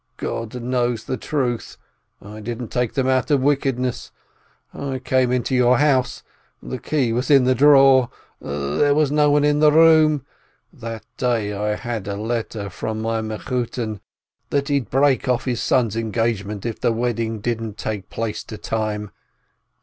God 0.17 0.55
knows 0.59 1.03
the 1.03 1.15
truth, 1.15 1.77
I 2.19 2.39
didn't 2.39 2.69
take 2.69 2.93
them 2.93 3.07
out 3.07 3.29
of 3.29 3.39
wickedness. 3.43 4.11
I 4.73 4.97
came 4.97 5.31
into 5.31 5.53
your 5.53 5.77
house, 5.77 6.23
the 6.59 6.79
key 6.79 7.13
was 7.13 7.29
in 7.29 7.43
the 7.43 7.53
drawer... 7.53 8.09
there 8.41 8.95
was 8.95 9.11
no 9.11 9.29
one 9.29 9.43
in 9.43 9.59
the 9.59 9.71
room... 9.71 10.25
That 10.73 11.05
day 11.17 11.53
I'd 11.53 11.81
had 11.81 12.07
a 12.07 12.15
letter 12.17 12.67
from 12.71 12.99
my 12.99 13.21
Mechutton 13.21 14.01
that 14.49 14.69
he'd 14.69 14.89
break 14.89 15.29
off 15.29 15.45
his 15.45 15.61
son's 15.61 15.95
engagement 15.95 16.65
if 16.65 16.79
the 16.79 16.91
wedding 16.91 17.39
didn't 17.39 17.77
take 17.77 18.09
place 18.09 18.43
to 18.45 18.57
time. 18.57 19.11